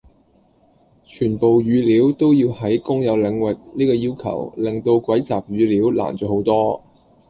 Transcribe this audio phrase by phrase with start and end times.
[1.05, 6.81] 全部語料都要喺公有領域呢個要求令到蒐集語料難咗好多。